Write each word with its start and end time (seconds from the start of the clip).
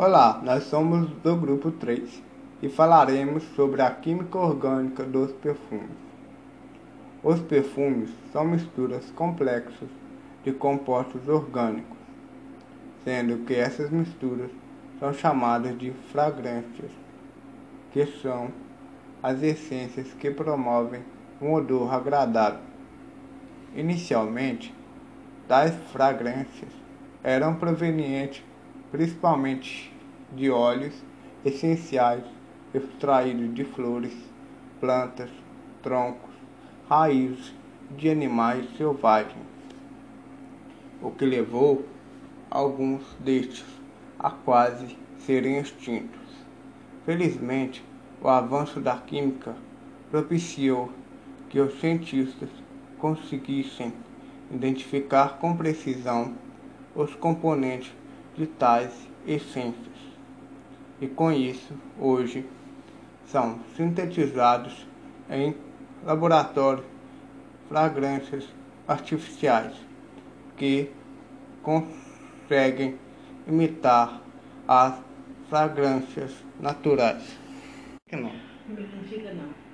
Olá, 0.00 0.40
nós 0.44 0.62
somos 0.62 1.10
do 1.24 1.34
grupo 1.34 1.72
3 1.72 2.22
e 2.62 2.68
falaremos 2.68 3.42
sobre 3.56 3.82
a 3.82 3.90
química 3.90 4.38
orgânica 4.38 5.02
dos 5.02 5.32
perfumes. 5.32 5.90
Os 7.20 7.40
perfumes 7.40 8.08
são 8.32 8.44
misturas 8.44 9.10
complexas 9.10 9.88
de 10.44 10.52
compostos 10.52 11.26
orgânicos, 11.26 11.98
sendo 13.02 13.38
que 13.38 13.54
essas 13.54 13.90
misturas 13.90 14.52
são 15.00 15.12
chamadas 15.12 15.76
de 15.76 15.90
fragrâncias, 16.12 16.92
que 17.90 18.06
são 18.22 18.52
as 19.20 19.42
essências 19.42 20.12
que 20.12 20.30
promovem 20.30 21.02
um 21.42 21.54
odor 21.54 21.92
agradável. 21.92 22.60
Inicialmente, 23.74 24.72
tais 25.48 25.74
fragrâncias 25.90 26.70
eram 27.24 27.56
provenientes 27.56 28.44
principalmente 28.90 29.92
de 30.34 30.50
óleos 30.50 30.94
essenciais 31.44 32.24
extraídos 32.74 33.54
de 33.54 33.64
flores, 33.64 34.14
plantas, 34.80 35.30
troncos, 35.82 36.34
raízes 36.88 37.54
de 37.96 38.10
animais 38.10 38.66
selvagens, 38.76 39.46
o 41.02 41.10
que 41.10 41.24
levou 41.24 41.86
alguns 42.50 43.02
destes 43.20 43.64
a 44.18 44.30
quase 44.30 44.96
serem 45.18 45.58
extintos. 45.58 46.20
Felizmente, 47.04 47.84
o 48.20 48.28
avanço 48.28 48.80
da 48.80 48.96
química 48.96 49.54
propiciou 50.10 50.90
que 51.48 51.60
os 51.60 51.78
cientistas 51.80 52.48
conseguissem 52.98 53.92
identificar 54.50 55.38
com 55.38 55.56
precisão 55.56 56.34
os 56.94 57.14
componentes 57.14 57.92
de 58.38 58.46
tais 58.46 58.92
essências. 59.26 59.98
E 61.00 61.08
com 61.08 61.30
isso, 61.32 61.74
hoje, 61.98 62.46
são 63.26 63.60
sintetizados 63.76 64.86
em 65.28 65.54
laboratório 66.04 66.84
fragrâncias 67.68 68.48
artificiais 68.86 69.74
que 70.56 70.90
conseguem 71.62 72.96
imitar 73.46 74.22
as 74.66 74.94
fragrâncias 75.48 76.32
naturais. 76.60 77.36
Não 78.10 79.04
fica 79.04 79.34
não. 79.34 79.67